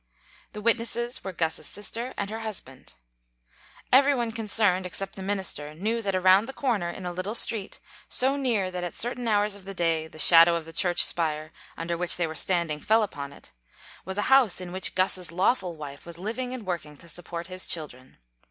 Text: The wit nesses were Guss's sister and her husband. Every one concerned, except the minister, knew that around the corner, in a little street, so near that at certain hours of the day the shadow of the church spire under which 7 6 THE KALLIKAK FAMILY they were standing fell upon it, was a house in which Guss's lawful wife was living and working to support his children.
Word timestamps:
The 0.53 0.61
wit 0.63 0.79
nesses 0.79 1.23
were 1.23 1.31
Guss's 1.31 1.67
sister 1.67 2.15
and 2.17 2.31
her 2.31 2.39
husband. 2.39 2.95
Every 3.93 4.15
one 4.15 4.31
concerned, 4.31 4.83
except 4.87 5.15
the 5.15 5.21
minister, 5.21 5.75
knew 5.75 6.01
that 6.01 6.15
around 6.15 6.47
the 6.47 6.53
corner, 6.57 6.89
in 6.89 7.05
a 7.05 7.13
little 7.13 7.35
street, 7.35 7.79
so 8.09 8.35
near 8.35 8.71
that 8.71 8.83
at 8.83 8.95
certain 8.95 9.27
hours 9.27 9.53
of 9.53 9.63
the 9.63 9.75
day 9.75 10.07
the 10.07 10.17
shadow 10.17 10.55
of 10.55 10.65
the 10.65 10.73
church 10.73 11.03
spire 11.05 11.51
under 11.77 11.95
which 11.99 12.13
7 12.15 12.35
6 12.35 12.45
THE 12.47 12.47
KALLIKAK 12.47 12.47
FAMILY 12.47 12.79
they 12.81 12.81
were 12.81 12.81
standing 12.81 12.87
fell 12.87 13.03
upon 13.03 13.31
it, 13.31 13.51
was 14.03 14.17
a 14.17 14.23
house 14.33 14.59
in 14.59 14.71
which 14.71 14.95
Guss's 14.95 15.31
lawful 15.31 15.75
wife 15.75 16.03
was 16.07 16.17
living 16.17 16.51
and 16.51 16.65
working 16.65 16.97
to 16.97 17.07
support 17.07 17.45
his 17.45 17.67
children. 17.67 18.17